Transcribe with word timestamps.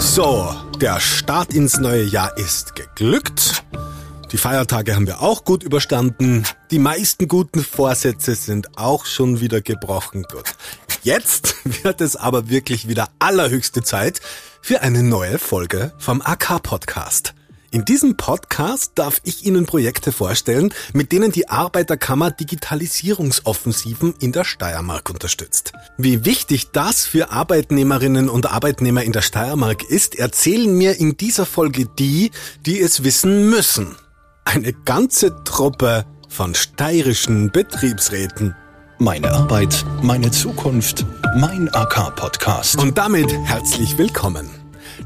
So, 0.00 0.56
der 0.80 0.98
Start 0.98 1.52
ins 1.52 1.78
neue 1.78 2.04
Jahr 2.04 2.34
ist 2.38 2.74
geglückt. 2.74 3.64
Die 4.32 4.38
Feiertage 4.38 4.94
haben 4.94 5.06
wir 5.06 5.20
auch 5.20 5.44
gut 5.44 5.62
überstanden. 5.62 6.44
Die 6.70 6.78
meisten 6.78 7.28
guten 7.28 7.62
Vorsätze 7.62 8.34
sind 8.34 8.78
auch 8.78 9.04
schon 9.04 9.40
wieder 9.40 9.60
gebrochen. 9.60 10.22
Gut. 10.22 10.54
Jetzt 11.02 11.54
wird 11.84 12.00
es 12.00 12.16
aber 12.16 12.48
wirklich 12.48 12.88
wieder 12.88 13.10
allerhöchste 13.18 13.82
Zeit 13.82 14.22
für 14.62 14.80
eine 14.80 15.02
neue 15.02 15.38
Folge 15.38 15.92
vom 15.98 16.22
AK 16.22 16.62
Podcast. 16.62 17.34
In 17.72 17.84
diesem 17.84 18.16
Podcast 18.16 18.92
darf 18.96 19.20
ich 19.22 19.46
Ihnen 19.46 19.64
Projekte 19.64 20.10
vorstellen, 20.10 20.74
mit 20.92 21.12
denen 21.12 21.30
die 21.30 21.48
Arbeiterkammer 21.48 22.32
Digitalisierungsoffensiven 22.32 24.14
in 24.18 24.32
der 24.32 24.42
Steiermark 24.42 25.08
unterstützt. 25.08 25.72
Wie 25.96 26.24
wichtig 26.24 26.72
das 26.72 27.06
für 27.06 27.30
Arbeitnehmerinnen 27.30 28.28
und 28.28 28.50
Arbeitnehmer 28.50 29.04
in 29.04 29.12
der 29.12 29.22
Steiermark 29.22 29.84
ist, 29.84 30.16
erzählen 30.16 30.76
mir 30.76 30.98
in 30.98 31.16
dieser 31.16 31.46
Folge 31.46 31.86
die, 31.86 32.32
die 32.66 32.80
es 32.80 33.04
wissen 33.04 33.48
müssen. 33.50 33.94
Eine 34.44 34.72
ganze 34.72 35.44
Truppe 35.44 36.04
von 36.28 36.56
steirischen 36.56 37.52
Betriebsräten. 37.52 38.56
Meine 38.98 39.30
Arbeit, 39.30 39.84
meine 40.02 40.32
Zukunft, 40.32 41.06
mein 41.36 41.72
AK-Podcast. 41.72 42.80
Und 42.80 42.98
damit 42.98 43.32
herzlich 43.44 43.96
willkommen. 43.96 44.59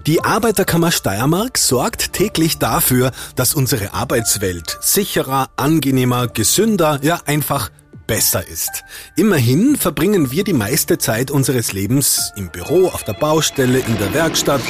Die 0.07 0.23
Arbeiterkammer 0.23 0.91
Steiermark 0.91 1.59
sorgt 1.59 2.13
täglich 2.13 2.59
dafür, 2.59 3.13
dass 3.37 3.55
unsere 3.55 3.95
Arbeitswelt 3.95 4.79
sicherer, 4.81 5.49
angenehmer, 5.57 6.29
gesünder, 6.29 6.99
ja 7.03 7.21
einfach 7.27 7.71
besser 8.07 8.47
ist. 8.47 8.85
Immerhin 9.17 9.77
verbringen 9.77 10.31
wir 10.31 10.45
die 10.45 10.53
meiste 10.53 10.99
Zeit 10.99 11.31
unseres 11.31 11.73
Lebens 11.73 12.33
im 12.37 12.51
Büro, 12.51 12.89
auf 12.89 13.05
der 13.05 13.15
Baustelle, 13.15 13.79
in 13.79 13.99
der 13.99 14.13
Werkstatt, 14.13 14.61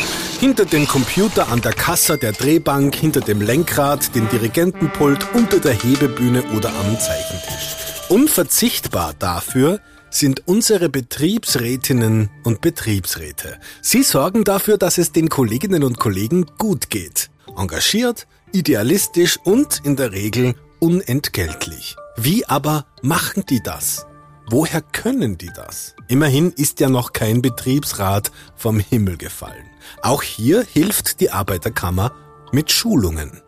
hinter 0.40 0.64
dem 0.64 0.86
Computer, 0.86 1.48
an 1.48 1.60
der 1.60 1.72
Kasse, 1.72 2.18
der 2.18 2.32
Drehbank, 2.32 2.94
hinter 2.94 3.20
dem 3.20 3.40
Lenkrad, 3.40 4.14
dem 4.14 4.28
Dirigentenpult, 4.28 5.26
unter 5.34 5.58
der 5.58 5.74
Hebebühne 5.74 6.44
oder 6.56 6.68
am 6.68 6.98
Zeichentisch. 6.98 7.76
Unverzichtbar 8.08 9.14
dafür 9.18 9.80
sind 10.14 10.46
unsere 10.46 10.88
Betriebsrätinnen 10.88 12.30
und 12.44 12.60
Betriebsräte. 12.60 13.58
Sie 13.82 14.02
sorgen 14.02 14.44
dafür, 14.44 14.78
dass 14.78 14.98
es 14.98 15.12
den 15.12 15.28
Kolleginnen 15.28 15.82
und 15.82 15.98
Kollegen 15.98 16.46
gut 16.58 16.90
geht. 16.90 17.30
Engagiert, 17.56 18.26
idealistisch 18.52 19.38
und 19.44 19.80
in 19.84 19.96
der 19.96 20.12
Regel 20.12 20.54
unentgeltlich. 20.78 21.96
Wie 22.16 22.46
aber 22.46 22.86
machen 23.02 23.44
die 23.48 23.62
das? 23.62 24.06
Woher 24.48 24.82
können 24.82 25.38
die 25.38 25.50
das? 25.54 25.94
Immerhin 26.06 26.52
ist 26.52 26.78
ja 26.80 26.88
noch 26.88 27.12
kein 27.12 27.42
Betriebsrat 27.42 28.30
vom 28.56 28.78
Himmel 28.78 29.16
gefallen. 29.16 29.64
Auch 30.02 30.22
hier 30.22 30.62
hilft 30.62 31.20
die 31.20 31.30
Arbeiterkammer 31.30 32.12
mit 32.52 32.70
Schulungen. 32.70 33.42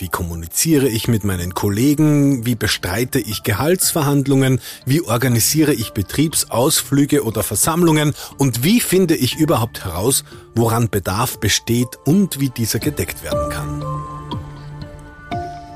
Wie 0.00 0.08
kommuniziere 0.08 0.88
ich 0.88 1.08
mit 1.08 1.24
meinen 1.24 1.54
Kollegen? 1.54 2.46
Wie 2.46 2.54
bestreite 2.54 3.18
ich 3.18 3.42
Gehaltsverhandlungen? 3.42 4.60
Wie 4.86 5.02
organisiere 5.02 5.74
ich 5.74 5.90
Betriebsausflüge 5.90 7.24
oder 7.24 7.42
Versammlungen? 7.42 8.14
Und 8.36 8.62
wie 8.62 8.80
finde 8.80 9.16
ich 9.16 9.38
überhaupt 9.38 9.84
heraus, 9.84 10.22
woran 10.54 10.88
Bedarf 10.88 11.40
besteht 11.40 11.98
und 12.04 12.38
wie 12.38 12.48
dieser 12.48 12.78
gedeckt 12.78 13.24
werden 13.24 13.50
kann? 13.50 13.84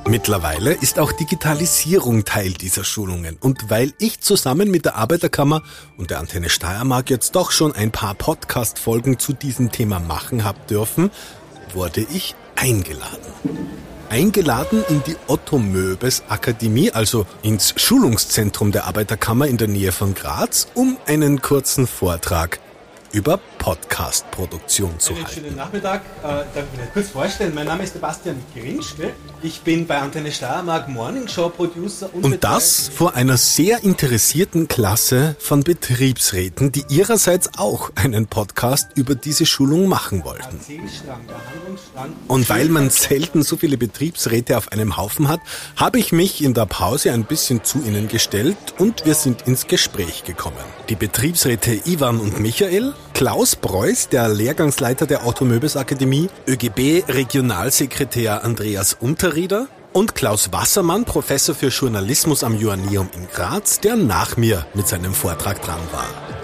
Mittlerweile 0.07 0.73
ist 0.73 1.01
auch 1.01 1.11
Digitalisierung 1.11 2.25
Teil 2.25 2.53
dieser 2.53 2.85
Schulungen. 2.85 3.39
Und 3.41 3.71
weil 3.71 3.93
ich 3.99 4.21
zusammen 4.21 4.71
mit 4.71 4.85
der 4.85 4.95
Arbeiterkammer 4.95 5.65
und 5.97 6.11
der 6.11 6.21
Antenne 6.21 6.49
Steiermark 6.49 7.11
jetzt 7.11 7.35
doch 7.35 7.51
schon 7.51 7.73
ein 7.73 7.91
paar 7.91 8.15
Podcast-Folgen 8.15 9.19
zu 9.19 9.33
diesem 9.33 9.73
Thema 9.73 9.99
machen 9.99 10.45
hab 10.45 10.69
dürfen, 10.69 11.11
wurde 11.75 12.07
ich 12.13 12.37
eingeladen 12.55 13.33
eingeladen 14.13 14.85
in 14.91 15.03
die 15.05 15.17
Otto 15.27 15.57
Möbes 15.57 16.25
Akademie, 16.29 16.91
also 16.91 17.25
ins 17.41 17.73
Schulungszentrum 17.77 18.71
der 18.71 18.85
Arbeiterkammer 18.85 19.47
in 19.47 19.57
der 19.57 19.69
Nähe 19.69 19.91
von 19.91 20.15
Graz, 20.15 20.69
um 20.75 20.99
einen 21.07 21.41
kurzen 21.41 21.87
Vortrag 21.87 22.61
über 23.13 23.41
Podcast-Produktion 23.63 24.99
zu 24.99 25.15
halten. 25.15 25.31
schönen 25.35 25.55
Nachmittag. 25.57 26.03
Äh, 26.23 26.23
darf 26.23 26.49
ich 26.73 26.81
mich 26.81 26.93
kurz 26.93 27.11
vorstellen? 27.11 27.55
Mein 27.55 27.67
Name 27.67 27.85
ist 27.85 27.93
Sebastian 27.93 28.37
Grinschke. 28.55 29.13
Ich 29.41 29.61
bin 29.61 29.87
bei 29.87 29.99
Antenne 29.99 30.33
Steiermark 30.33 30.89
Morning 30.89 31.29
Show 31.29 31.49
Producer 31.49 32.11
und, 32.13 32.25
Und 32.25 32.43
das 32.45 32.89
vor 32.89 33.15
einer 33.15 33.37
sehr 33.37 33.85
interessierten 33.85 34.67
Klasse 34.67 35.37
von 35.39 35.63
Betriebsräten, 35.63 36.73
die 36.73 36.85
ihrerseits 36.89 37.51
auch 37.57 37.91
einen 37.95 38.27
Podcast 38.27 38.91
über 38.97 39.15
diese 39.15 39.47
Schulung 39.47 39.87
machen 39.87 40.25
wollten. 40.25 40.61
Und 42.27 42.49
weil 42.49 42.69
man 42.69 42.91
selten 42.91 43.45
so 43.45 43.57
viele 43.57 43.77
Betriebsräte 43.79 44.59
auf 44.59 44.73
einem 44.73 44.97
Haufen 44.97 45.29
hat, 45.29 45.41
habe 45.77 46.01
ich 46.01 46.11
mich 46.11 46.43
in 46.43 46.55
der 46.55 46.67
Pause 46.67 47.13
ein 47.13 47.25
bisschen 47.25 47.63
zu 47.63 47.79
ihnen 47.79 48.09
gestellt 48.09 48.57
und 48.79 49.07
wir 49.07 49.15
sind 49.15 49.43
ins 49.43 49.69
Gespräch 49.69 50.25
gekommen. 50.25 50.57
Die 50.89 50.97
Betriebsräte 50.97 51.81
Ivan 51.85 52.19
und 52.19 52.41
Michael, 52.41 52.95
Klaus 53.15 53.52
Preuß, 53.57 54.09
der 54.09 54.29
Lehrgangsleiter 54.29 55.07
der 55.07 55.25
Automöbels 55.25 55.77
Akademie, 55.77 56.29
ÖGB 56.47 57.05
Regionalsekretär 57.09 58.45
Andreas 58.45 58.95
Unterrieder 58.99 59.69
und 59.93 60.15
Klaus 60.15 60.53
Wassermann, 60.53 61.05
Professor 61.05 61.55
für 61.55 61.69
Journalismus 61.69 62.45
am 62.45 62.59
Joanneum 62.59 63.09
in 63.15 63.29
Graz, 63.29 63.81
der 63.81 63.97
nach 63.97 64.37
mir 64.37 64.67
mit 64.75 64.89
seinem 64.89 65.15
Vortrag 65.15 65.63
dran 65.63 65.81
war. 65.93 66.42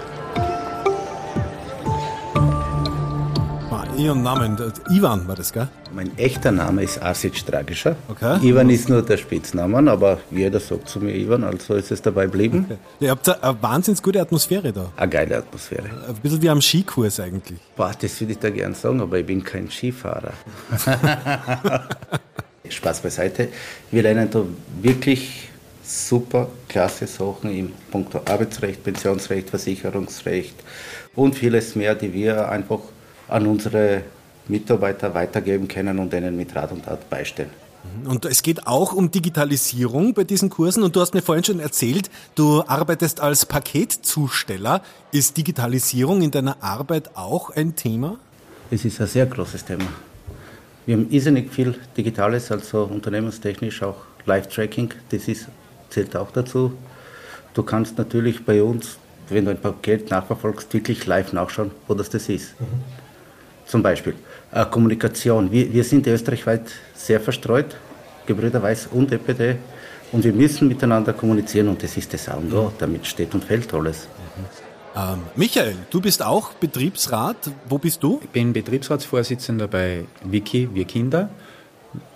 Ihren 3.99 4.23
Namen, 4.23 4.55
Ivan 4.89 5.27
war 5.27 5.35
das, 5.35 5.51
gell? 5.51 5.67
Mein 5.93 6.17
echter 6.17 6.53
Name 6.53 6.83
ist 6.83 7.01
Arsic 7.01 7.45
Dragischer. 7.45 7.97
Okay. 8.07 8.39
Ivan 8.47 8.69
ist 8.69 8.87
nur 8.87 9.01
der 9.01 9.17
Spitzname, 9.17 9.91
aber 9.91 10.19
jeder 10.31 10.61
sagt 10.61 10.87
zu 10.87 11.01
mir 11.01 11.13
Ivan, 11.13 11.43
also 11.43 11.73
ist 11.73 11.91
es 11.91 12.01
dabei 12.01 12.27
geblieben. 12.27 12.65
Ihr 13.01 13.09
habt 13.09 13.27
eine 13.27 13.61
wahnsinnig 13.61 14.01
gute 14.01 14.21
Atmosphäre 14.21 14.71
da. 14.71 14.89
Eine 14.95 15.09
geile 15.09 15.37
Atmosphäre. 15.39 15.89
Ein 16.07 16.15
bisschen 16.15 16.41
wie 16.41 16.49
am 16.49 16.61
Skikurs 16.61 17.19
eigentlich. 17.19 17.59
Boah, 17.75 17.91
das 17.99 18.21
würde 18.21 18.31
ich 18.31 18.39
da 18.39 18.49
gern 18.49 18.73
sagen, 18.73 19.01
aber 19.01 19.19
ich 19.19 19.25
bin 19.25 19.43
kein 19.43 19.69
Skifahrer. 19.69 20.31
Spaß 22.69 23.01
beiseite. 23.01 23.49
Wir 23.91 24.03
lernen 24.03 24.29
da 24.31 24.45
wirklich 24.81 25.49
super, 25.83 26.47
klasse 26.69 27.05
Sachen 27.05 27.53
im 27.53 27.73
Punkt 27.91 28.15
Arbeitsrecht, 28.15 28.81
Pensionsrecht, 28.81 29.49
Versicherungsrecht 29.49 30.55
und 31.15 31.35
vieles 31.35 31.75
mehr, 31.75 31.95
die 31.95 32.13
wir 32.13 32.47
einfach 32.47 32.79
an 33.29 33.47
unsere 33.47 34.03
Mitarbeiter 34.47 35.13
weitergeben 35.13 35.67
können 35.67 35.99
und 35.99 36.11
denen 36.11 36.35
mit 36.35 36.55
Rat 36.55 36.71
und 36.71 36.85
Tat 36.85 37.09
beistehen. 37.09 37.49
Und 38.03 38.25
es 38.25 38.43
geht 38.43 38.67
auch 38.67 38.93
um 38.93 39.09
Digitalisierung 39.09 40.13
bei 40.13 40.23
diesen 40.23 40.49
Kursen. 40.49 40.83
Und 40.83 40.95
du 40.95 41.01
hast 41.01 41.13
mir 41.13 41.21
vorhin 41.21 41.43
schon 41.43 41.59
erzählt, 41.59 42.09
du 42.35 42.63
arbeitest 42.67 43.21
als 43.21 43.45
Paketzusteller. 43.45 44.81
Ist 45.11 45.37
Digitalisierung 45.37 46.21
in 46.21 46.31
deiner 46.31 46.61
Arbeit 46.61 47.15
auch 47.15 47.49
ein 47.51 47.75
Thema? 47.75 48.17
Es 48.69 48.85
ist 48.85 48.99
ein 48.99 49.07
sehr 49.07 49.25
großes 49.25 49.65
Thema. 49.65 49.85
Wir 50.85 50.97
haben 50.97 51.09
irrsinnig 51.09 51.51
viel 51.51 51.75
Digitales, 51.95 52.51
also 52.51 52.83
unternehmenstechnisch 52.83 53.83
auch 53.83 53.97
Live-Tracking, 54.25 54.93
das 55.09 55.27
ist, 55.27 55.47
zählt 55.89 56.15
auch 56.15 56.31
dazu. 56.31 56.73
Du 57.53 57.63
kannst 57.63 57.97
natürlich 57.97 58.45
bei 58.45 58.61
uns, 58.61 58.97
wenn 59.29 59.45
du 59.45 59.51
ein 59.51 59.61
Paket 59.61 60.09
nachverfolgst, 60.11 60.73
wirklich 60.73 61.05
live 61.05 61.33
nachschauen, 61.33 61.71
wo 61.87 61.93
das, 61.93 62.09
das 62.09 62.29
ist. 62.29 62.55
Zum 63.69 63.83
Beispiel 63.83 64.15
äh, 64.51 64.65
Kommunikation. 64.65 65.51
Wir, 65.51 65.71
wir 65.71 65.83
sind 65.83 66.07
österreichweit 66.07 66.71
sehr 66.95 67.19
verstreut, 67.21 67.77
Gebrüder 68.25 68.61
Weiß 68.61 68.89
und 68.91 69.11
EPD, 69.11 69.57
und 70.11 70.23
wir 70.23 70.33
müssen 70.33 70.67
miteinander 70.67 71.13
kommunizieren 71.13 71.67
und 71.67 71.83
das 71.83 71.95
ist 71.95 72.11
das 72.13 72.27
A 72.29 72.33
und 72.33 72.51
O, 72.51 72.71
damit 72.79 73.05
steht 73.05 73.33
und 73.35 73.43
fällt 73.43 73.71
alles. 73.73 74.07
Ähm, 74.95 75.19
Michael, 75.35 75.75
du 75.91 76.01
bist 76.01 76.23
auch 76.23 76.53
Betriebsrat. 76.53 77.51
Wo 77.67 77.77
bist 77.77 78.01
du? 78.01 78.19
Ich 78.23 78.29
bin 78.29 78.51
Betriebsratsvorsitzender 78.51 79.67
bei 79.67 80.05
Wiki 80.23 80.67
Wir 80.73 80.85
Kinder. 80.85 81.29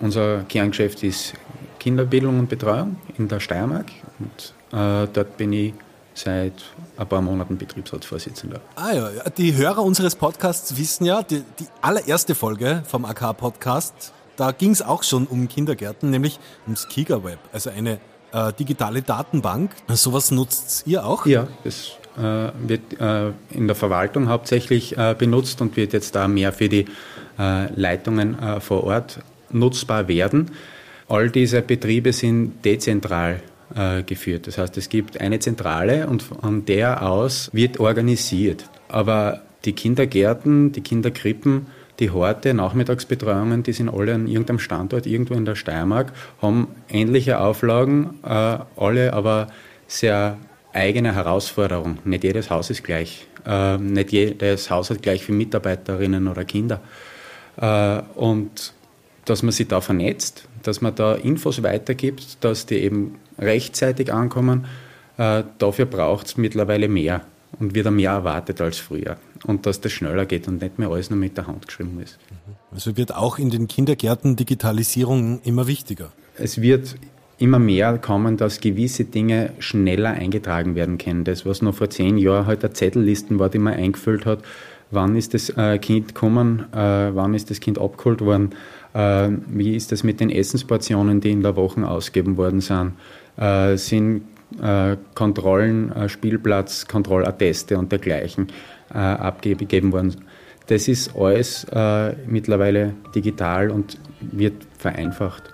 Unser 0.00 0.44
Kerngeschäft 0.48 1.04
ist 1.04 1.34
Kinderbildung 1.78 2.40
und 2.40 2.48
Betreuung 2.48 2.96
in 3.16 3.28
der 3.28 3.38
Steiermark. 3.38 3.86
Und 4.18 4.54
äh, 4.76 5.06
dort 5.12 5.36
bin 5.36 5.52
ich 5.52 5.72
seit 6.14 6.54
ein 6.96 7.08
paar 7.08 7.20
Monaten 7.20 7.58
Betriebsratsvorsitzender. 7.58 8.60
Ah 8.76 8.92
ja, 8.92 9.10
die 9.36 9.54
Hörer 9.54 9.82
unseres 9.82 10.14
Podcasts 10.14 10.76
wissen 10.76 11.04
ja, 11.04 11.22
die, 11.22 11.42
die 11.58 11.66
allererste 11.82 12.34
Folge 12.34 12.82
vom 12.86 13.04
AK-Podcast, 13.04 14.12
da 14.36 14.52
ging 14.52 14.70
es 14.70 14.82
auch 14.82 15.02
schon 15.02 15.26
um 15.26 15.48
Kindergärten, 15.48 16.10
nämlich 16.10 16.38
ums 16.66 16.88
KigaWeb, 16.88 17.38
also 17.52 17.70
eine 17.70 18.00
äh, 18.32 18.52
digitale 18.52 19.02
Datenbank. 19.02 19.70
Sowas 19.88 20.30
nutzt 20.30 20.84
ihr 20.86 21.04
auch? 21.04 21.26
Ja, 21.26 21.46
das 21.62 21.92
äh, 22.16 22.50
wird 22.66 23.00
äh, 23.00 23.30
in 23.50 23.66
der 23.66 23.76
Verwaltung 23.76 24.28
hauptsächlich 24.28 24.96
äh, 24.96 25.14
benutzt 25.16 25.60
und 25.60 25.76
wird 25.76 25.92
jetzt 25.92 26.14
da 26.14 26.28
mehr 26.28 26.52
für 26.52 26.68
die 26.68 26.86
äh, 27.38 27.72
Leitungen 27.74 28.38
äh, 28.38 28.60
vor 28.60 28.84
Ort 28.84 29.20
nutzbar 29.50 30.08
werden. 30.08 30.50
All 31.08 31.30
diese 31.30 31.62
Betriebe 31.62 32.12
sind 32.12 32.64
dezentral 32.64 33.40
geführt. 34.06 34.46
Das 34.46 34.56
heißt, 34.56 34.76
es 34.76 34.88
gibt 34.88 35.20
eine 35.20 35.40
Zentrale 35.40 36.06
und 36.06 36.22
von 36.22 36.64
der 36.64 37.08
aus 37.08 37.50
wird 37.52 37.80
organisiert. 37.80 38.70
Aber 38.88 39.42
die 39.64 39.72
Kindergärten, 39.72 40.72
die 40.72 40.80
Kinderkrippen, 40.80 41.66
die 42.00 42.10
Horte, 42.10 42.54
Nachmittagsbetreuungen, 42.54 43.62
die 43.62 43.72
sind 43.72 43.88
alle 43.88 44.14
an 44.14 44.26
irgendeinem 44.26 44.58
Standort 44.58 45.06
irgendwo 45.06 45.34
in 45.34 45.44
der 45.44 45.54
Steiermark, 45.54 46.12
haben 46.42 46.68
ähnliche 46.88 47.40
Auflagen, 47.40 48.18
äh, 48.24 48.58
alle 48.76 49.12
aber 49.12 49.48
sehr 49.86 50.38
eigene 50.72 51.14
Herausforderungen. 51.14 51.98
Nicht 52.04 52.24
jedes 52.24 52.50
Haus 52.50 52.70
ist 52.70 52.82
gleich. 52.82 53.26
Äh, 53.46 53.78
nicht 53.78 54.12
jedes 54.12 54.70
Haus 54.70 54.90
hat 54.90 55.02
gleich 55.02 55.24
viele 55.24 55.38
Mitarbeiterinnen 55.38 56.26
oder 56.26 56.44
Kinder. 56.44 56.80
Äh, 57.56 58.02
und 58.16 58.74
dass 59.24 59.42
man 59.42 59.52
sich 59.52 59.68
da 59.68 59.80
vernetzt, 59.80 60.48
dass 60.62 60.80
man 60.80 60.94
da 60.94 61.14
Infos 61.14 61.62
weitergibt, 61.62 62.42
dass 62.44 62.66
die 62.66 62.76
eben 62.76 63.16
rechtzeitig 63.38 64.12
ankommen, 64.12 64.66
äh, 65.16 65.44
dafür 65.58 65.86
braucht 65.86 66.26
es 66.26 66.36
mittlerweile 66.36 66.88
mehr 66.88 67.22
und 67.58 67.74
wird 67.74 67.90
mehr 67.90 68.10
erwartet 68.10 68.60
als 68.60 68.78
früher. 68.78 69.16
Und 69.46 69.66
dass 69.66 69.80
das 69.80 69.92
schneller 69.92 70.26
geht 70.26 70.48
und 70.48 70.60
nicht 70.60 70.78
mehr 70.78 70.88
alles 70.88 71.10
nur 71.10 71.18
mit 71.18 71.36
der 71.36 71.46
Hand 71.46 71.66
geschrieben 71.66 72.00
ist. 72.02 72.18
Also 72.72 72.96
wird 72.96 73.14
auch 73.14 73.38
in 73.38 73.50
den 73.50 73.68
Kindergärten 73.68 74.36
Digitalisierung 74.36 75.40
immer 75.44 75.66
wichtiger. 75.66 76.12
Es 76.36 76.60
wird 76.60 76.96
immer 77.38 77.58
mehr 77.58 77.98
kommen, 77.98 78.36
dass 78.36 78.60
gewisse 78.60 79.04
Dinge 79.04 79.52
schneller 79.58 80.10
eingetragen 80.10 80.74
werden 80.74 80.98
können. 80.98 81.24
Das, 81.24 81.44
was 81.44 81.62
noch 81.62 81.74
vor 81.74 81.90
zehn 81.90 82.16
Jahren 82.16 82.46
halt 82.46 82.64
eine 82.64 82.72
Zettellisten 82.72 83.38
war, 83.38 83.48
die 83.48 83.58
man 83.58 83.74
eingefüllt 83.74 84.24
hat, 84.24 84.40
wann 84.90 85.14
ist 85.16 85.34
das 85.34 85.50
äh, 85.50 85.78
Kind 85.78 86.14
gekommen, 86.14 86.66
äh, 86.72 86.76
wann 87.14 87.34
ist 87.34 87.50
das 87.50 87.60
Kind 87.60 87.78
abgeholt 87.78 88.20
worden, 88.20 88.50
wie 88.96 89.74
ist 89.74 89.90
das 89.90 90.04
mit 90.04 90.20
den 90.20 90.30
Essensportionen, 90.30 91.20
die 91.20 91.32
in 91.32 91.42
der 91.42 91.56
Woche 91.56 91.84
ausgegeben 91.84 92.36
worden 92.36 92.60
sind, 92.60 92.92
sind 93.76 94.22
Kontrollen, 95.14 96.08
Spielplatz, 96.08 96.86
Kontrollatteste 96.86 97.78
und 97.78 97.90
dergleichen 97.90 98.48
abgegeben 98.90 99.92
worden. 99.92 100.14
Das 100.66 100.88
ist 100.88 101.16
alles 101.16 101.66
mittlerweile 102.26 102.94
digital 103.14 103.70
und 103.70 103.98
wird 104.20 104.66
vereinfacht. 104.78 105.53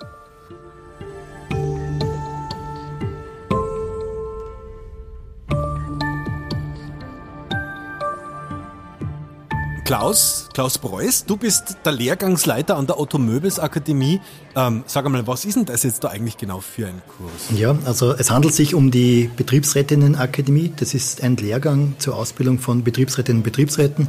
Klaus, 9.90 10.48
Klaus 10.54 10.78
Preuß, 10.78 11.24
du 11.24 11.36
bist 11.36 11.78
der 11.84 11.90
Lehrgangsleiter 11.90 12.76
an 12.76 12.86
der 12.86 13.00
Otto 13.00 13.18
Möbels 13.18 13.58
Akademie. 13.58 14.20
Ähm, 14.54 14.84
sag 14.86 15.04
einmal, 15.04 15.26
was 15.26 15.44
ist 15.44 15.56
denn 15.56 15.64
das 15.64 15.82
jetzt 15.82 16.04
da 16.04 16.10
eigentlich 16.10 16.36
genau 16.36 16.60
für 16.60 16.86
ein 16.86 17.02
Kurs? 17.08 17.58
Ja, 17.58 17.76
also 17.84 18.12
es 18.12 18.30
handelt 18.30 18.54
sich 18.54 18.76
um 18.76 18.92
die 18.92 19.28
Betriebsrätinnenakademie. 19.36 20.72
Das 20.76 20.94
ist 20.94 21.24
ein 21.24 21.36
Lehrgang 21.38 21.96
zur 21.98 22.14
Ausbildung 22.14 22.60
von 22.60 22.84
Betriebsrätinnen 22.84 23.40
und 23.40 23.42
Betriebsräten, 23.42 24.06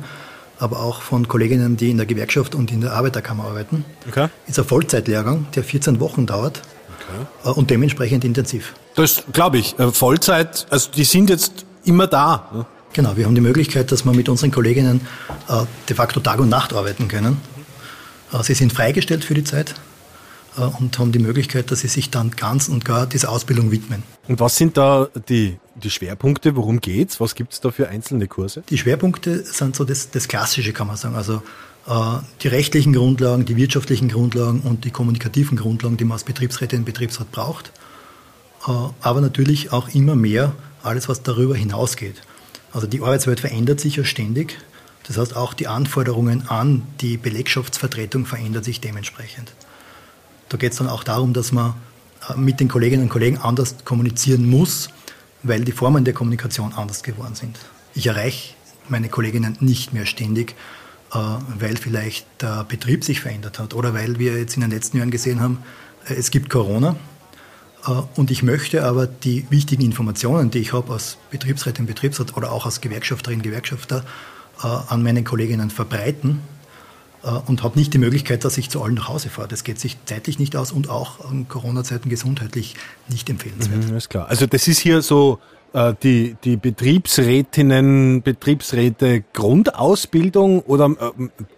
aber 0.59 0.81
auch 0.81 1.01
von 1.01 1.27
Kolleginnen, 1.27 1.77
die 1.77 1.89
in 1.89 1.97
der 1.97 2.05
Gewerkschaft 2.05 2.53
und 2.53 2.71
in 2.71 2.81
der 2.81 2.93
Arbeiterkammer 2.93 3.45
arbeiten. 3.45 3.83
Okay. 4.07 4.27
Ist 4.45 4.59
ein 4.59 4.65
Vollzeitlehrgang, 4.65 5.47
der 5.55 5.63
14 5.63 5.99
Wochen 5.99 6.27
dauert 6.27 6.61
okay. 6.99 7.49
Äh, 7.49 7.53
und 7.53 7.71
dementsprechend 7.71 8.23
intensiv. 8.23 8.75
Das 8.93 9.23
glaube 9.33 9.57
ich. 9.57 9.79
Äh, 9.79 9.91
Vollzeit, 9.91 10.67
also 10.69 10.91
die 10.91 11.05
sind 11.05 11.31
jetzt 11.31 11.65
immer 11.85 12.05
da. 12.05 12.51
Ne? 12.53 12.65
Genau, 12.93 13.15
wir 13.15 13.25
haben 13.25 13.35
die 13.35 13.41
Möglichkeit, 13.41 13.91
dass 13.91 14.03
wir 14.03 14.13
mit 14.13 14.27
unseren 14.27 14.51
Kolleginnen 14.51 15.01
äh, 15.47 15.63
de 15.87 15.95
facto 15.95 16.19
Tag 16.19 16.39
und 16.39 16.49
Nacht 16.49 16.73
arbeiten 16.73 17.07
können. 17.07 17.37
Äh, 18.33 18.43
sie 18.43 18.53
sind 18.53 18.73
freigestellt 18.73 19.23
für 19.23 19.33
die 19.33 19.45
Zeit 19.45 19.75
äh, 20.57 20.61
und 20.61 20.99
haben 20.99 21.13
die 21.13 21.19
Möglichkeit, 21.19 21.71
dass 21.71 21.79
sie 21.79 21.87
sich 21.87 22.09
dann 22.09 22.31
ganz 22.31 22.67
und 22.67 22.83
gar 22.83 23.07
dieser 23.07 23.29
Ausbildung 23.29 23.71
widmen. 23.71 24.03
Und 24.27 24.41
was 24.41 24.57
sind 24.57 24.75
da 24.75 25.07
die, 25.29 25.57
die 25.75 25.89
Schwerpunkte? 25.89 26.57
Worum 26.57 26.81
geht's? 26.81 27.21
Was 27.21 27.35
gibt 27.35 27.53
es 27.53 27.61
da 27.61 27.71
für 27.71 27.87
einzelne 27.87 28.27
Kurse? 28.27 28.63
Die 28.69 28.77
Schwerpunkte 28.77 29.43
sind 29.45 29.75
so 29.75 29.85
das, 29.85 30.11
das 30.11 30.27
Klassische, 30.27 30.73
kann 30.73 30.87
man 30.87 30.97
sagen. 30.97 31.15
Also 31.15 31.41
äh, 31.87 31.93
die 32.41 32.49
rechtlichen 32.49 32.91
Grundlagen, 32.91 33.45
die 33.45 33.55
wirtschaftlichen 33.55 34.09
Grundlagen 34.09 34.61
und 34.61 34.83
die 34.83 34.91
kommunikativen 34.91 35.57
Grundlagen, 35.57 35.95
die 35.95 36.03
man 36.03 36.13
als 36.13 36.25
Betriebsrätin 36.25 36.83
Betriebsrat 36.83 37.31
braucht. 37.31 37.71
Äh, 38.67 38.71
aber 38.99 39.21
natürlich 39.21 39.71
auch 39.71 39.87
immer 39.95 40.15
mehr 40.15 40.53
alles, 40.83 41.07
was 41.07 41.23
darüber 41.23 41.55
hinausgeht. 41.55 42.21
Also 42.73 42.87
die 42.87 43.01
Arbeitswelt 43.01 43.39
verändert 43.39 43.79
sich 43.79 43.97
ja 43.97 44.03
ständig. 44.03 44.57
Das 45.07 45.17
heißt, 45.17 45.35
auch 45.35 45.53
die 45.53 45.67
Anforderungen 45.67 46.47
an 46.47 46.83
die 47.01 47.17
Belegschaftsvertretung 47.17 48.25
verändern 48.25 48.63
sich 48.63 48.79
dementsprechend. 48.79 49.53
Da 50.49 50.57
geht 50.57 50.73
es 50.73 50.77
dann 50.77 50.87
auch 50.87 51.03
darum, 51.03 51.33
dass 51.33 51.51
man 51.51 51.73
äh, 52.29 52.37
mit 52.37 52.59
den 52.59 52.67
Kolleginnen 52.67 53.03
und 53.03 53.09
Kollegen 53.09 53.37
anders 53.37 53.75
kommunizieren 53.83 54.49
muss, 54.49 54.89
weil 55.43 55.63
die 55.63 55.71
Formen 55.71 56.05
der 56.05 56.13
Kommunikation 56.13 56.73
anders 56.73 57.03
geworden 57.03 57.35
sind. 57.35 57.57
Ich 57.93 58.07
erreiche 58.07 58.53
meine 58.87 59.09
Kolleginnen 59.09 59.57
nicht 59.59 59.93
mehr 59.93 60.05
ständig, 60.05 60.55
äh, 61.13 61.17
weil 61.59 61.77
vielleicht 61.77 62.25
der 62.41 62.63
Betrieb 62.63 63.03
sich 63.03 63.21
verändert 63.21 63.59
hat 63.59 63.73
oder 63.73 63.93
weil 63.93 64.19
wir 64.19 64.37
jetzt 64.37 64.55
in 64.55 64.61
den 64.61 64.71
letzten 64.71 64.97
Jahren 64.97 65.11
gesehen 65.11 65.41
haben, 65.41 65.59
äh, 66.07 66.13
es 66.13 66.31
gibt 66.31 66.49
Corona 66.49 66.95
und 68.15 68.29
ich 68.29 68.43
möchte 68.43 68.83
aber 68.83 69.07
die 69.07 69.45
wichtigen 69.49 69.83
Informationen, 69.83 70.51
die 70.51 70.59
ich 70.59 70.73
habe 70.73 70.93
als 70.93 71.17
Betriebsrätin, 71.31 71.85
Betriebsrat 71.87 72.37
oder 72.37 72.51
auch 72.51 72.65
als 72.65 72.81
Gewerkschafterin, 72.81 73.41
Gewerkschafter, 73.41 74.03
äh, 74.63 74.67
an 74.67 75.01
meine 75.01 75.23
Kolleginnen 75.23 75.71
verbreiten 75.71 76.41
äh, 77.23 77.29
und 77.47 77.63
habe 77.63 77.79
nicht 77.79 77.93
die 77.93 77.97
Möglichkeit, 77.97 78.45
dass 78.45 78.57
ich 78.59 78.69
zu 78.69 78.83
allen 78.83 78.93
nach 78.93 79.07
Hause 79.07 79.29
fahre. 79.29 79.47
Das 79.47 79.63
geht 79.63 79.79
sich 79.79 79.97
zeitlich 80.05 80.37
nicht 80.37 80.55
aus 80.55 80.71
und 80.71 80.89
auch 80.89 81.25
an 81.27 81.47
Corona-Zeiten 81.47 82.09
gesundheitlich 82.09 82.75
nicht 83.07 83.29
empfehlenswert. 83.29 83.89
Mhm, 83.89 83.97
ist 83.97 84.09
klar. 84.09 84.27
Also 84.29 84.45
das 84.45 84.67
ist 84.67 84.79
hier 84.79 85.01
so 85.01 85.39
die, 86.03 86.35
die 86.43 86.57
Betriebsrätinnen, 86.57 88.23
Betriebsräte 88.23 89.23
Grundausbildung 89.31 90.59
oder, 90.63 90.93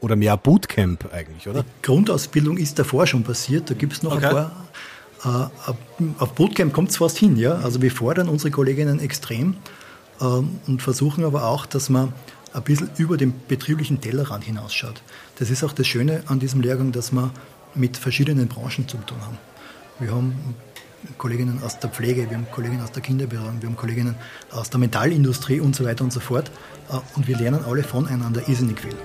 oder 0.01 0.15
mehr 0.15 0.37
Bootcamp 0.37 1.11
eigentlich, 1.11 1.47
oder? 1.47 1.63
Die 1.63 1.81
Grundausbildung 1.81 2.57
ist 2.57 2.77
davor 2.77 3.07
schon 3.07 3.23
passiert. 3.23 3.71
Da 3.71 3.73
gibt 3.73 3.93
es 3.93 4.03
noch 4.03 4.15
okay. 4.15 4.25
ein 4.27 4.31
paar 4.31 4.45
äh, 4.45 4.93
auf 5.23 6.33
Bootcamp 6.33 6.73
kommt 6.73 6.89
es 6.89 6.97
fast 6.97 7.17
hin. 7.17 7.37
Ja? 7.37 7.55
Also 7.55 7.81
wir 7.81 7.91
fordern 7.91 8.27
unsere 8.27 8.51
Kolleginnen 8.51 8.99
extrem 8.99 9.55
ähm, 10.21 10.59
und 10.67 10.81
versuchen 10.81 11.23
aber 11.23 11.45
auch, 11.45 11.65
dass 11.65 11.89
man 11.89 12.13
ein 12.53 12.63
bisschen 12.63 12.89
über 12.97 13.17
den 13.17 13.33
betrieblichen 13.47 14.01
Tellerrand 14.01 14.43
hinausschaut. 14.43 15.01
Das 15.39 15.49
ist 15.49 15.63
auch 15.63 15.73
das 15.73 15.87
Schöne 15.87 16.23
an 16.27 16.39
diesem 16.39 16.61
Lehrgang, 16.61 16.91
dass 16.91 17.11
wir 17.11 17.31
mit 17.73 17.97
verschiedenen 17.97 18.47
Branchen 18.47 18.87
zu 18.87 18.97
tun 18.97 19.17
haben. 19.21 19.37
Wir 19.99 20.11
haben 20.11 20.55
Kolleginnen 21.17 21.61
aus 21.63 21.79
der 21.79 21.89
Pflege, 21.89 22.29
wir 22.29 22.37
haben 22.37 22.47
Kolleginnen 22.51 22.81
aus 22.81 22.91
der 22.91 23.01
Kinderbetreuung, 23.01 23.61
wir 23.61 23.69
haben 23.69 23.75
Kolleginnen 23.75 24.15
aus 24.51 24.69
der 24.69 24.79
Metallindustrie 24.79 25.59
und 25.59 25.75
so 25.75 25.83
weiter 25.83 26.03
und 26.03 26.13
so 26.13 26.19
fort. 26.19 26.51
Äh, 26.89 26.97
und 27.15 27.27
wir 27.27 27.37
lernen 27.37 27.63
alle 27.65 27.83
voneinander 27.83 28.47
irrsinnig 28.47 28.79
viel. 28.79 28.95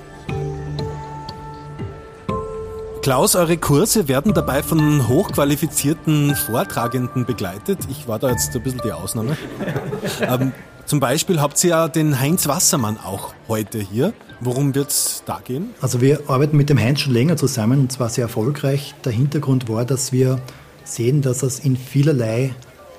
Klaus, 3.03 3.37
eure 3.37 3.57
Kurse 3.57 4.09
werden 4.09 4.35
dabei 4.35 4.63
von 4.63 5.09
hochqualifizierten 5.09 6.35
Vortragenden 6.35 7.25
begleitet. 7.25 7.79
Ich 7.91 8.09
war 8.09 8.19
da 8.19 8.31
jetzt 8.31 8.55
ein 8.55 8.63
bisschen 8.63 8.81
die 8.85 8.93
Ausnahme. 8.93 9.37
ähm, 10.21 10.53
zum 10.85 11.01
Beispiel 11.01 11.41
habt 11.41 11.63
ihr 11.65 11.71
ja 11.71 11.89
den 11.89 12.19
Heinz 12.19 12.49
Wassermann 12.49 12.99
auch 12.99 13.35
heute 13.47 13.79
hier. 13.79 14.13
Worum 14.41 14.75
wird 14.75 14.91
es 14.91 15.23
da 15.27 15.41
gehen? 15.43 15.71
Also 15.81 16.01
wir 16.01 16.29
arbeiten 16.29 16.57
mit 16.57 16.71
dem 16.71 16.79
Heinz 16.79 17.01
schon 17.01 17.13
länger 17.13 17.37
zusammen 17.37 17.81
und 17.81 17.93
zwar 17.93 18.09
sehr 18.09 18.23
erfolgreich. 18.25 18.95
Der 19.05 19.13
Hintergrund 19.13 19.69
war, 19.69 19.85
dass 19.85 20.13
wir 20.13 20.41
sehen, 20.85 21.23
dass 21.23 21.43
es 21.43 21.61
in 21.61 21.77
vielerlei 21.77 22.55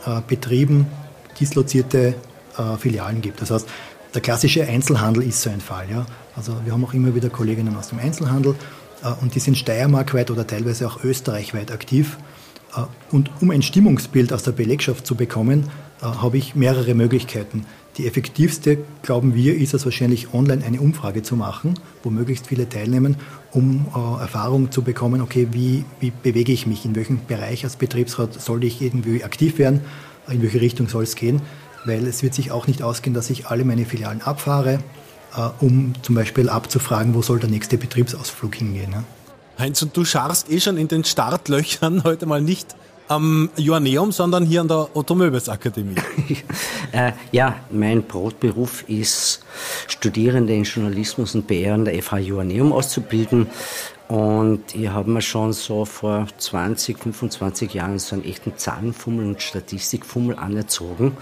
äh, 0.05 0.21
Betrieben 0.27 0.87
dislozierte 1.39 2.15
äh, 2.57 2.77
Filialen 2.77 3.21
gibt. 3.21 3.41
Das 3.41 3.51
heißt, 3.51 3.67
der 4.13 4.21
klassische 4.21 4.65
Einzelhandel 4.65 5.23
ist 5.23 5.41
so 5.41 5.49
ein 5.49 5.61
Fall. 5.61 5.85
Ja? 5.89 6.05
Also 6.35 6.53
wir 6.63 6.73
haben 6.73 6.83
auch 6.83 6.93
immer 6.93 7.13
wieder 7.13 7.29
Kolleginnen 7.29 7.75
aus 7.75 7.89
dem 7.89 7.99
Einzelhandel 7.99 8.55
und 9.21 9.35
die 9.35 9.39
sind 9.39 9.57
steiermarkweit 9.57 10.31
oder 10.31 10.45
teilweise 10.45 10.87
auch 10.87 11.03
österreichweit 11.03 11.71
aktiv. 11.71 12.17
Äh, 12.75 12.81
und 13.11 13.31
um 13.41 13.51
ein 13.51 13.61
Stimmungsbild 13.61 14.33
aus 14.33 14.43
der 14.43 14.51
Belegschaft 14.51 15.05
zu 15.05 15.15
bekommen, 15.15 15.69
äh, 16.01 16.05
habe 16.05 16.37
ich 16.37 16.55
mehrere 16.55 16.93
Möglichkeiten. 16.93 17.65
Die 17.97 18.07
effektivste, 18.07 18.77
glauben 19.01 19.35
wir, 19.35 19.55
ist 19.55 19.73
es 19.73 19.83
wahrscheinlich 19.83 20.33
online 20.33 20.63
eine 20.63 20.79
Umfrage 20.79 21.21
zu 21.23 21.35
machen, 21.35 21.73
wo 22.03 22.09
möglichst 22.09 22.47
viele 22.47 22.69
teilnehmen, 22.69 23.17
um 23.51 23.87
Erfahrung 24.21 24.71
zu 24.71 24.83
bekommen, 24.83 25.21
okay, 25.21 25.47
wie, 25.51 25.83
wie 25.99 26.11
bewege 26.11 26.53
ich 26.53 26.67
mich, 26.67 26.85
in 26.85 26.95
welchem 26.95 27.25
Bereich 27.25 27.63
als 27.63 27.75
Betriebsrat 27.75 28.39
soll 28.39 28.63
ich 28.63 28.81
irgendwie 28.81 29.23
aktiv 29.23 29.57
werden, 29.57 29.81
in 30.29 30.41
welche 30.43 30.61
Richtung 30.61 30.87
soll 30.87 31.03
es 31.03 31.15
gehen, 31.15 31.41
weil 31.83 32.05
es 32.05 32.21
wird 32.23 32.35
sich 32.35 32.51
auch 32.51 32.67
nicht 32.67 32.83
ausgehen, 32.83 33.13
dass 33.13 33.29
ich 33.31 33.47
alle 33.47 33.65
meine 33.65 33.85
Filialen 33.85 34.21
abfahre, 34.21 34.75
äh, 34.75 34.79
um 35.59 35.93
zum 36.01 36.15
Beispiel 36.15 36.49
abzufragen, 36.49 37.13
wo 37.13 37.21
soll 37.21 37.39
der 37.39 37.49
nächste 37.49 37.77
Betriebsausflug 37.77 38.55
hingehen. 38.55 39.05
Heinz, 39.57 39.81
und 39.81 39.95
du 39.95 40.05
scharst 40.05 40.49
eh 40.49 40.59
schon 40.59 40.77
in 40.77 40.87
den 40.87 41.03
Startlöchern 41.03 42.03
heute 42.05 42.25
mal 42.25 42.41
nicht 42.41 42.75
am 43.09 43.49
Joanneum, 43.57 44.11
sondern 44.11 44.45
hier 44.45 44.61
an 44.61 44.67
der 44.67 44.95
Otto 44.95 45.15
Akademie. 45.15 45.95
äh, 46.91 47.11
ja, 47.31 47.55
mein 47.71 48.03
Brotberuf 48.03 48.87
ist, 48.87 49.43
Studierende 49.87 50.53
in 50.53 50.63
Journalismus 50.63 51.33
und 51.33 51.47
PR 51.47 51.73
an 51.73 51.85
der 51.85 52.01
FH 52.01 52.19
Joanneum 52.19 52.71
auszubilden. 52.71 53.47
Und 54.09 54.73
ich 54.73 54.89
habe 54.89 55.11
mir 55.11 55.21
schon 55.21 55.53
so 55.53 55.85
vor 55.85 56.25
20, 56.35 56.97
25 56.97 57.75
Jahren 57.75 57.99
so 57.99 58.15
einen 58.15 58.25
echten 58.25 58.57
Zahlenfummel 58.57 59.23
und 59.23 59.41
Statistikfummel 59.41 60.35
anerzogen. 60.35 61.15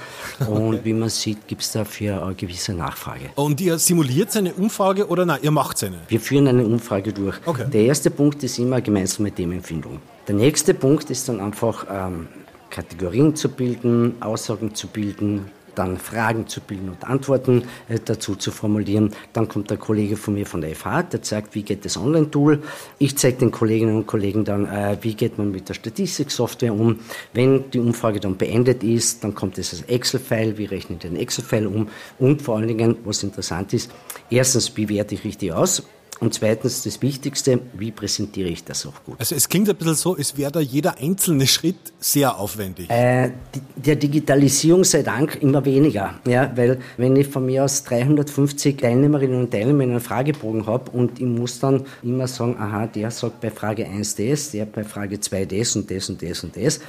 Und 0.48 0.86
wie 0.86 0.94
man 0.94 1.10
sieht, 1.10 1.48
gibt 1.48 1.63
es 1.63 1.74
dafür 1.74 2.24
eine 2.24 2.34
gewisse 2.36 2.74
Nachfrage. 2.74 3.29
Und 3.36 3.60
ihr 3.60 3.77
simuliert 3.77 4.36
eine 4.38 4.53
Umfrage 4.53 5.08
oder 5.08 5.25
nein, 5.25 5.39
ihr 5.41 5.51
macht 5.51 5.84
eine? 5.84 5.98
Wir 6.08 6.22
führen 6.22 6.48
eine 6.48 6.65
Umfrage 6.65 7.12
durch. 7.12 7.36
Okay. 7.46 7.65
Der 7.70 7.82
erste 7.82 8.10
Punkt 8.10 8.41
ist 8.44 8.58
immer 8.58 8.79
gemeinsame 8.79 9.34
Themenfindung. 9.34 10.00
Der 10.25 10.36
nächste 10.36 10.74
Punkt 10.74 11.10
ist 11.10 11.27
dann 11.27 11.41
einfach 11.41 11.86
ähm, 11.91 12.29
Kategorien 12.70 13.36
zu 13.36 13.50
bilden, 13.50 14.15
Aussagen 14.22 14.74
zu 14.75 14.88
bilden, 14.88 15.51
dann 15.78 15.98
Fragen 15.98 16.48
zu 16.48 16.62
bilden 16.62 16.90
und 16.90 17.04
Antworten 17.04 17.64
äh, 17.90 18.00
dazu 18.04 18.36
zu 18.36 18.52
formulieren. 18.52 19.14
Dann 19.34 19.48
kommt 19.48 19.70
der 19.70 19.78
Kollege 19.78 20.18
von 20.18 20.34
mir 20.34 20.46
von 20.46 20.62
der 20.62 20.76
FH, 20.76 21.04
der 21.04 21.22
zeigt, 21.22 21.56
wie 21.56 21.64
geht 21.64 21.86
das 21.86 21.98
Online-Tool. 21.98 22.64
Ich 23.00 23.18
zeige 23.18 23.38
den 23.38 23.52
Kolleginnen 23.52 23.96
und 23.96 24.08
Kollegen 24.08 24.46
dann, 24.46 24.66
äh, 24.66 24.98
wie 25.02 25.14
geht 25.14 25.38
man 25.38 25.52
mit 25.52 25.70
der 25.70 25.74
Statistiksoftware 25.74 26.74
um. 26.74 27.00
Wenn 27.34 27.70
die 27.72 27.80
Umfrage 27.80 28.20
dann 28.20 28.38
beendet 28.38 28.84
ist, 28.84 29.24
dann 29.24 29.36
kommt 29.36 29.58
es 29.58 29.74
als 29.74 29.84
Excel-File, 29.84 30.58
wie 30.58 30.66
rechne 30.66 30.96
ich 30.96 31.02
den 31.02 31.16
Excel-File 31.16 31.68
um 31.68 31.90
und 32.20 32.42
vor 32.42 32.58
allen 32.58 32.68
Dingen, 32.68 32.98
was 33.04 33.24
interessant 33.24 33.74
ist, 33.74 33.92
erstens, 34.30 34.76
wie 34.76 34.90
werte 34.90 35.16
ich 35.16 35.24
richtig 35.24 35.54
aus 35.54 35.84
und 36.20 36.34
zweitens 36.34 36.84
das 36.84 37.02
Wichtigste, 37.02 37.60
wie 37.74 37.92
präsentiere 37.92 38.50
ich 38.50 38.64
das 38.64 38.86
auch 38.86 39.04
gut? 39.06 39.16
Also 39.20 39.36
es 39.36 39.48
klingt 39.48 39.70
ein 39.70 39.76
bisschen 39.76 39.96
so, 39.96 40.18
es 40.18 40.38
wäre 40.38 40.52
da 40.52 40.60
jeder 40.60 40.98
einzelne 40.98 41.46
Schritt 41.46 41.78
sehr 42.00 42.38
aufwendig. 42.38 42.90
Äh, 42.90 43.32
die, 43.54 43.62
der 43.76 43.96
Digitalisierung 43.96 44.84
sei 44.84 45.04
Dank 45.04 45.42
immer 45.42 45.64
weniger. 45.64 46.16
Ja, 46.26 46.52
weil 46.56 46.80
wenn 46.98 47.16
ich 47.16 47.28
von 47.28 47.46
mir 47.46 47.66
aus 47.66 47.84
350 47.84 48.78
Teilnehmerinnen 48.78 49.40
und 49.40 49.52
Teilnehmer 49.52 49.84
in 49.84 49.92
einem 49.92 50.02
Fragebogen 50.02 50.66
habe 50.66 50.92
und 50.92 51.20
ich 51.20 51.26
muss 51.26 51.60
dann 51.60 51.86
immer 52.02 52.28
sagen, 52.28 52.58
aha, 52.58 52.88
der 52.88 53.12
sagt 53.12 53.40
bei 53.42 53.52
Frage 53.52 53.86
1 53.86 54.16
das, 54.16 54.52
der 54.52 54.66
bei 54.66 54.84
Frage 54.84 55.20
2 55.20 55.46
das 55.46 55.76
und 55.76 55.90
das 55.92 56.10
und 56.10 56.22
das 56.22 56.44
und 56.44 56.58
das, 56.58 56.80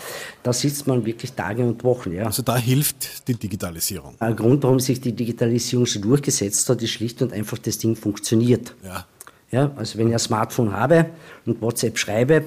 da 0.42 0.52
sitzt 0.52 0.86
man 0.86 1.04
wirklich 1.04 1.32
Tage 1.32 1.62
und 1.62 1.84
Wochen. 1.84 2.12
Ja. 2.12 2.24
Also 2.24 2.42
da 2.42 2.56
hilft 2.56 3.28
die 3.28 3.34
Digitalisierung. 3.34 4.14
Ein 4.18 4.36
Grund, 4.36 4.62
warum 4.62 4.80
sich 4.80 5.00
die 5.00 5.12
Digitalisierung 5.12 5.86
so 5.86 6.00
durchgesetzt 6.00 6.68
hat, 6.68 6.82
ist 6.82 6.90
schlicht 6.90 7.20
und 7.22 7.32
einfach, 7.32 7.58
das 7.58 7.78
Ding 7.78 7.94
funktioniert. 7.96 8.74
Ja. 8.82 9.06
Ja, 9.50 9.70
also 9.76 9.98
wenn 9.98 10.08
ich 10.08 10.14
ein 10.14 10.18
Smartphone 10.18 10.72
habe 10.72 11.06
und 11.46 11.62
WhatsApp 11.62 11.98
schreibe, 11.98 12.44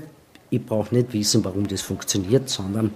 ich 0.51 0.63
brauche 0.63 0.93
nicht 0.93 1.13
wissen, 1.13 1.43
warum 1.43 1.67
das 1.67 1.81
funktioniert, 1.81 2.49
sondern 2.49 2.91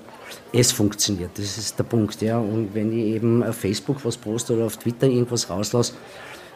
es 0.52 0.72
funktioniert. 0.72 1.32
Das 1.36 1.58
ist 1.58 1.80
der 1.80 1.86
Punkt. 1.86 2.22
Ja. 2.22 2.38
Und 2.38 2.74
wenn 2.74 2.92
ich 2.92 3.16
eben 3.16 3.44
auf 3.44 3.56
Facebook 3.56 4.04
was 4.04 4.18
poste 4.18 4.54
oder 4.54 4.66
auf 4.66 4.78
Twitter 4.78 5.08
irgendwas 5.08 5.50
rauslasse, 5.50 5.94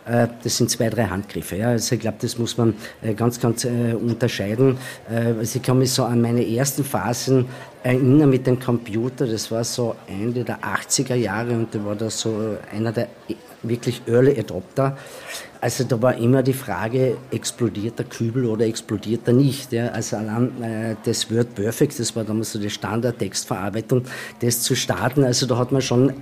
äh, 0.06 0.28
das 0.44 0.58
sind 0.58 0.70
zwei, 0.70 0.90
drei 0.90 1.06
Handgriffe. 1.06 1.56
Ja. 1.56 1.70
Also 1.70 1.96
ich 1.96 2.02
glaube, 2.02 2.18
das 2.22 2.38
muss 2.38 2.58
man 2.58 2.76
äh, 3.02 3.14
ganz, 3.14 3.40
ganz 3.40 3.66
äh, 3.66 3.94
unterscheiden. 3.94 4.78
Äh, 5.10 5.34
also 5.40 5.58
ich 5.58 5.64
kann 5.64 5.80
mich 5.80 5.92
so 5.92 6.04
an 6.04 6.22
meine 6.22 6.46
ersten 6.48 6.84
Phasen 6.84 7.46
erinnern 7.84 8.30
mit 8.30 8.46
dem 8.46 8.60
Computer. 8.60 9.26
Das 9.26 9.50
war 9.52 9.64
so 9.64 9.96
Ende 10.08 10.44
der 10.44 10.60
80er 10.60 11.16
Jahre 11.16 11.54
und 11.54 11.74
da 11.74 11.84
war 11.86 11.96
das 11.96 12.20
so 12.20 12.58
einer 12.72 12.92
der 12.92 13.08
wirklich 13.64 14.02
Early 14.08 14.40
Adopter. 14.40 14.98
Also 15.62 15.84
da 15.84 16.02
war 16.02 16.16
immer 16.16 16.42
die 16.42 16.54
Frage, 16.54 17.18
explodiert 17.32 18.00
der 18.00 18.06
Kübel 18.06 18.46
oder 18.46 18.66
explodiert 18.66 19.28
er 19.28 19.34
nicht? 19.34 19.74
Ja? 19.74 19.88
Also 19.88 20.16
allein 20.16 20.62
äh, 20.62 20.96
das 21.04 21.30
Word 21.30 21.54
Perfect, 21.54 22.00
das 22.00 22.16
war 22.16 22.24
damals 22.24 22.54
so 22.54 22.60
die 22.60 22.70
Standard-Textverarbeitung, 22.70 24.04
das 24.40 24.62
zu 24.62 24.76
starten, 24.76 25.26
also 25.26 25.46
da 25.46 25.58
hat 25.58 25.74
man 25.74 25.82
schon 25.82 26.14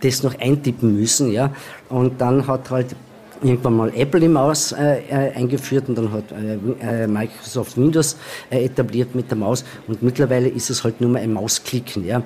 das 0.00 0.22
noch 0.22 0.38
eintippen 0.38 0.94
müssen, 0.94 1.30
ja. 1.30 1.50
Und 1.88 2.20
dann 2.20 2.46
hat 2.46 2.70
halt 2.70 2.94
irgendwann 3.42 3.76
mal 3.76 3.92
Apple 3.94 4.24
im 4.24 4.32
Maus 4.32 4.72
äh, 4.72 5.00
äh, 5.08 5.34
eingeführt 5.34 5.88
und 5.88 5.98
dann 5.98 6.12
hat 6.12 6.24
äh, 6.32 7.02
äh 7.04 7.06
Microsoft 7.06 7.76
Windows 7.76 8.16
äh, 8.50 8.64
etabliert 8.64 9.14
mit 9.14 9.30
der 9.30 9.36
Maus 9.36 9.64
und 9.86 10.02
mittlerweile 10.02 10.48
ist 10.48 10.70
es 10.70 10.84
halt 10.84 11.00
nur 11.02 11.10
mal 11.10 11.20
ein 11.20 11.32
Mausklicken, 11.32 12.06
ja 12.06 12.22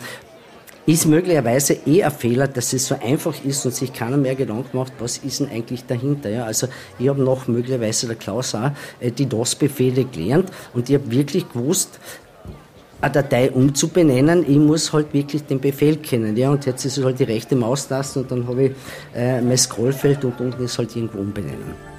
ist 0.86 1.06
möglicherweise 1.06 1.74
eh 1.86 2.02
ein 2.02 2.10
Fehler, 2.10 2.48
dass 2.48 2.72
es 2.72 2.86
so 2.86 2.96
einfach 3.00 3.34
ist 3.44 3.64
und 3.66 3.74
sich 3.74 3.92
keiner 3.92 4.16
mehr 4.16 4.34
Gedanken 4.34 4.76
macht, 4.76 4.92
was 4.98 5.18
ist 5.18 5.40
denn 5.40 5.50
eigentlich 5.50 5.84
dahinter. 5.86 6.30
Ja? 6.30 6.44
Also 6.44 6.68
ich 6.98 7.08
habe 7.08 7.22
noch 7.22 7.48
möglicherweise 7.48 8.06
der 8.06 8.16
Klaus 8.16 8.54
auch 8.54 8.70
äh, 9.00 9.10
die 9.10 9.26
DOS-Befehle 9.26 10.04
gelernt 10.04 10.50
und 10.74 10.88
ich 10.88 10.96
habe 10.96 11.10
wirklich 11.10 11.48
gewusst, 11.52 12.00
eine 13.00 13.12
Datei 13.12 13.50
umzubenennen, 13.50 14.44
ich 14.46 14.58
muss 14.58 14.92
halt 14.92 15.14
wirklich 15.14 15.44
den 15.44 15.60
Befehl 15.60 15.96
kennen. 15.96 16.36
Ja? 16.36 16.50
Und 16.50 16.66
jetzt 16.66 16.84
ist 16.84 16.98
es 16.98 17.04
halt 17.04 17.18
die 17.18 17.24
rechte 17.24 17.56
Maustaste 17.56 18.20
und 18.20 18.30
dann 18.30 18.46
habe 18.46 18.64
ich 18.64 18.72
äh, 19.14 19.40
mein 19.40 19.56
Scrollfeld 19.56 20.24
und 20.24 20.40
unten 20.40 20.64
ist 20.64 20.78
halt 20.78 20.94
irgendwo 20.94 21.18
umbenennen. 21.18 21.89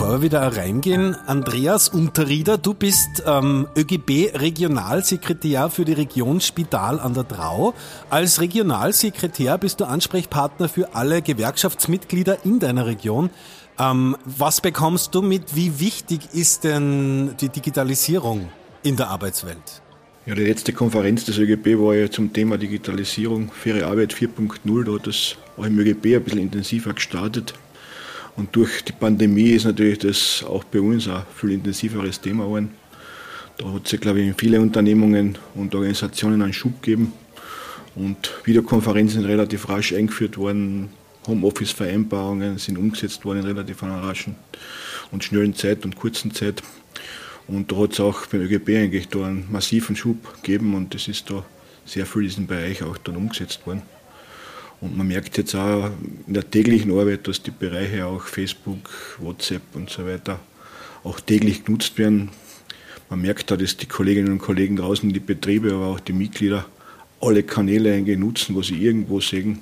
Bevor 0.00 0.14
wir 0.14 0.22
wieder 0.22 0.56
reingehen, 0.56 1.14
Andreas 1.26 1.90
Unterrieder, 1.90 2.56
du 2.56 2.72
bist 2.72 3.22
ähm, 3.26 3.68
ÖGB-Regionalsekretär 3.76 5.68
für 5.68 5.84
die 5.84 5.92
Region 5.92 6.40
Spital 6.40 6.98
an 6.98 7.12
der 7.12 7.24
Drau. 7.24 7.74
Als 8.08 8.40
Regionalsekretär 8.40 9.58
bist 9.58 9.78
du 9.78 9.84
Ansprechpartner 9.84 10.70
für 10.70 10.94
alle 10.94 11.20
Gewerkschaftsmitglieder 11.20 12.46
in 12.46 12.60
deiner 12.60 12.86
Region. 12.86 13.28
Ähm, 13.78 14.16
was 14.24 14.62
bekommst 14.62 15.14
du 15.14 15.20
mit? 15.20 15.54
Wie 15.54 15.80
wichtig 15.80 16.20
ist 16.32 16.64
denn 16.64 17.36
die 17.38 17.50
Digitalisierung 17.50 18.48
in 18.82 18.96
der 18.96 19.08
Arbeitswelt? 19.08 19.82
Ja, 20.24 20.34
die 20.34 20.46
letzte 20.46 20.72
Konferenz 20.72 21.26
des 21.26 21.36
ÖGB 21.36 21.78
war 21.78 21.94
ja 21.94 22.10
zum 22.10 22.32
Thema 22.32 22.56
Digitalisierung, 22.56 23.52
faire 23.52 23.86
Arbeit 23.86 24.14
4.0. 24.14 24.84
Da 24.84 24.92
hat 24.94 25.06
das 25.06 25.36
auch 25.58 25.64
im 25.64 25.78
ÖGB 25.78 26.16
ein 26.16 26.24
bisschen 26.24 26.40
intensiver 26.40 26.94
gestartet. 26.94 27.52
Und 28.36 28.54
durch 28.56 28.82
die 28.84 28.92
Pandemie 28.92 29.50
ist 29.50 29.64
natürlich 29.64 29.98
das 29.98 30.44
auch 30.46 30.64
bei 30.64 30.80
uns 30.80 31.08
ein 31.08 31.22
viel 31.34 31.52
intensiveres 31.52 32.20
Thema 32.20 32.44
geworden. 32.44 32.70
Da 33.58 33.72
hat 33.72 33.92
es, 33.92 34.00
glaube 34.00 34.20
ich, 34.20 34.28
in 34.28 34.34
viele 34.34 34.60
Unternehmungen 34.60 35.36
und 35.54 35.74
Organisationen 35.74 36.40
einen 36.40 36.52
Schub 36.52 36.82
gegeben. 36.82 37.12
Und 37.94 38.32
Videokonferenzen 38.44 39.20
sind 39.20 39.28
relativ 39.28 39.68
rasch 39.68 39.92
eingeführt 39.92 40.38
worden. 40.38 40.90
Homeoffice-Vereinbarungen 41.26 42.58
sind 42.58 42.78
umgesetzt 42.78 43.24
worden 43.24 43.40
in 43.40 43.46
relativ 43.46 43.82
einer 43.82 44.02
raschen 44.02 44.36
und 45.10 45.24
schnellen 45.24 45.54
Zeit 45.54 45.84
und 45.84 45.96
kurzen 45.96 46.32
Zeit. 46.32 46.62
Und 47.46 47.70
da 47.72 47.76
hat 47.76 47.92
es 47.92 48.00
auch 48.00 48.26
beim 48.26 48.42
ÖGB 48.42 48.68
eigentlich 48.76 49.08
da 49.08 49.26
einen 49.26 49.46
massiven 49.50 49.96
Schub 49.96 50.34
gegeben 50.36 50.74
und 50.74 50.94
es 50.94 51.08
ist 51.08 51.30
da 51.30 51.44
sehr 51.84 52.06
viel 52.06 52.22
in 52.22 52.28
diesem 52.28 52.46
Bereich 52.46 52.82
auch 52.82 52.96
dann 52.98 53.16
umgesetzt 53.16 53.66
worden. 53.66 53.82
Und 54.80 54.96
man 54.96 55.08
merkt 55.08 55.36
jetzt 55.36 55.54
auch 55.54 55.90
in 56.26 56.34
der 56.34 56.50
täglichen 56.50 56.90
Arbeit, 56.92 57.28
dass 57.28 57.42
die 57.42 57.50
Bereiche 57.50 58.06
auch 58.06 58.22
Facebook, 58.22 58.90
WhatsApp 59.18 59.62
und 59.74 59.90
so 59.90 60.06
weiter 60.06 60.40
auch 61.04 61.20
täglich 61.20 61.64
genutzt 61.64 61.98
werden. 61.98 62.30
Man 63.10 63.22
merkt 63.22 63.50
da, 63.50 63.56
dass 63.56 63.76
die 63.76 63.86
Kolleginnen 63.86 64.32
und 64.32 64.38
Kollegen 64.38 64.76
draußen, 64.76 65.12
die 65.12 65.20
Betriebe, 65.20 65.74
aber 65.74 65.86
auch 65.86 66.00
die 66.00 66.12
Mitglieder 66.12 66.66
alle 67.20 67.42
Kanäle 67.42 67.92
eigentlich 67.92 68.18
nutzen, 68.18 68.54
wo 68.54 68.62
sie 68.62 68.82
irgendwo 68.82 69.20
sehen, 69.20 69.58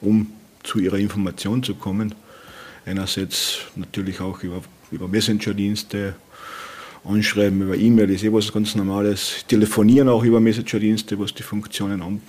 um 0.00 0.28
zu 0.62 0.78
ihrer 0.78 0.98
Information 0.98 1.62
zu 1.62 1.74
kommen. 1.74 2.14
Einerseits 2.84 3.58
natürlich 3.74 4.20
auch 4.20 4.42
über, 4.42 4.60
über 4.90 5.08
Messenger-Dienste, 5.08 6.14
Anschreiben 7.04 7.62
über 7.62 7.76
E-Mail 7.76 8.10
ist 8.10 8.22
eh 8.22 8.32
was 8.32 8.52
ganz 8.52 8.76
Normales. 8.76 9.44
Telefonieren 9.48 10.08
auch 10.08 10.22
über 10.22 10.38
Messenger-Dienste, 10.38 11.18
was 11.18 11.34
die 11.34 11.42
Funktionen 11.42 12.20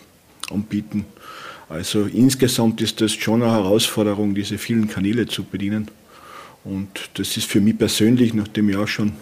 anbieten. 0.50 1.06
Also 1.74 2.04
insgesamt 2.04 2.82
ist 2.82 3.02
das 3.02 3.14
schon 3.14 3.42
eine 3.42 3.52
Herausforderung, 3.52 4.36
diese 4.36 4.60
vielen 4.60 4.88
Kanäle 4.88 5.26
zu 5.26 5.44
bedienen. 5.44 5.90
Und 6.64 7.10
das 7.16 7.36
ist 7.36 7.48
für 7.48 7.62
mich 7.62 7.76
persönlich, 7.80 8.36
nachdem 8.36 8.70
ich 8.70 8.76
auch 8.76 8.88
schon, 8.88 9.14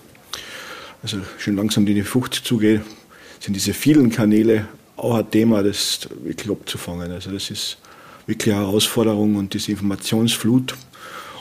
also 1.02 1.20
schon 1.38 1.56
langsam 1.56 1.88
in 1.88 1.96
die 1.96 2.04
50 2.04 2.44
zugehe, 2.44 2.82
sind 3.40 3.54
diese 3.54 3.74
vielen 3.74 4.10
Kanäle 4.10 4.68
auch 4.98 5.16
ein 5.16 5.32
Thema, 5.32 5.64
das 5.64 6.10
wirklich 6.24 6.52
abzufangen. 6.52 7.10
Also 7.10 7.32
das 7.32 7.50
ist 7.52 7.78
wirklich 8.28 8.54
eine 8.54 8.66
Herausforderung 8.66 9.38
und 9.38 9.54
diese 9.54 9.72
Informationsflut 9.72 10.76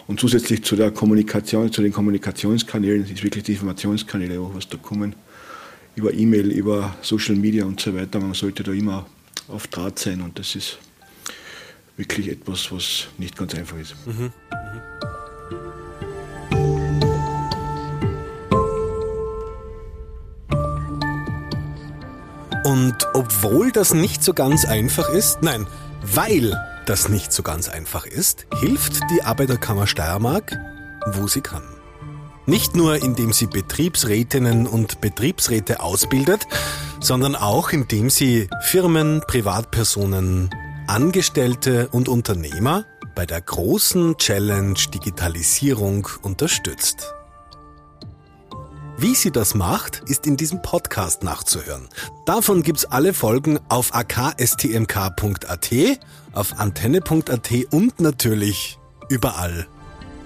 und 0.06 0.20
zusätzlich 0.20 0.62
zu 0.62 0.76
der 0.76 0.92
Kommunikation, 0.92 1.72
zu 1.72 1.82
den 1.82 1.92
Kommunikationskanälen, 1.92 3.02
ist 3.02 3.24
wirklich 3.24 3.42
die 3.42 3.52
Informationskanäle, 3.54 4.38
was 4.54 4.68
da 4.68 4.76
kommen, 4.76 5.16
über 5.96 6.14
E-Mail, 6.14 6.52
über 6.52 6.94
Social 7.02 7.34
Media 7.34 7.64
und 7.64 7.80
so 7.80 7.92
weiter. 7.96 8.20
Man 8.20 8.34
sollte 8.34 8.62
da 8.62 8.70
immer 8.70 9.06
auf 9.48 9.66
Draht 9.66 9.98
sein 9.98 10.20
und 10.20 10.38
das 10.38 10.54
ist 10.54 10.78
wirklich 12.00 12.30
etwas, 12.30 12.72
was 12.72 13.08
nicht 13.18 13.36
ganz 13.36 13.54
einfach 13.54 13.76
ist. 13.76 13.94
Mhm. 14.06 14.32
Und 22.64 22.96
obwohl 23.12 23.70
das 23.70 23.92
nicht 23.92 24.24
so 24.24 24.32
ganz 24.32 24.64
einfach 24.64 25.10
ist, 25.10 25.42
nein, 25.42 25.66
weil 26.02 26.58
das 26.86 27.10
nicht 27.10 27.32
so 27.32 27.42
ganz 27.42 27.68
einfach 27.68 28.06
ist, 28.06 28.46
hilft 28.58 29.00
die 29.12 29.22
Arbeiterkammer 29.22 29.86
Steiermark, 29.86 30.56
wo 31.12 31.28
sie 31.28 31.42
kann. 31.42 31.62
Nicht 32.46 32.74
nur 32.74 32.96
indem 32.96 33.34
sie 33.34 33.46
Betriebsrätinnen 33.46 34.66
und 34.66 35.02
Betriebsräte 35.02 35.80
ausbildet, 35.80 36.46
sondern 37.00 37.36
auch 37.36 37.70
indem 37.70 38.08
sie 38.08 38.48
Firmen, 38.62 39.22
Privatpersonen, 39.26 40.50
Angestellte 40.90 41.88
und 41.92 42.08
Unternehmer 42.08 42.84
bei 43.14 43.24
der 43.24 43.40
großen 43.40 44.16
Challenge 44.16 44.74
Digitalisierung 44.92 46.08
unterstützt. 46.22 47.14
Wie 48.98 49.14
sie 49.14 49.30
das 49.30 49.54
macht, 49.54 50.02
ist 50.10 50.26
in 50.26 50.36
diesem 50.36 50.62
Podcast 50.62 51.22
nachzuhören. 51.22 51.88
Davon 52.26 52.64
gibt's 52.64 52.86
alle 52.86 53.14
Folgen 53.14 53.60
auf 53.68 53.94
akstmk.at, 53.94 55.70
auf 56.32 56.58
antenne.at 56.58 57.50
und 57.70 58.00
natürlich 58.00 58.80
überall, 59.08 59.68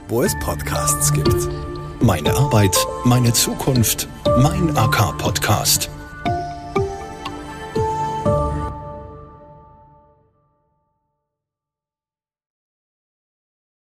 wo 0.08 0.22
es 0.22 0.34
Podcasts 0.40 1.12
gibt. 1.12 1.46
Meine 2.00 2.32
Arbeit, 2.32 2.74
meine 3.04 3.34
Zukunft, 3.34 4.08
mein 4.38 4.74
AK-Podcast. 4.74 5.90